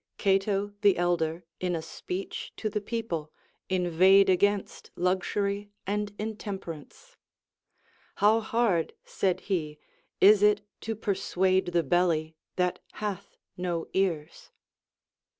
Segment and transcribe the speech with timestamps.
[0.17, 3.31] Cato the Elder, in a speech to the people,
[3.69, 7.17] inveighed against luxury and intemperance.
[8.15, 9.77] How hard, said he,
[10.19, 14.49] is it to persuade the belly, that hath no ears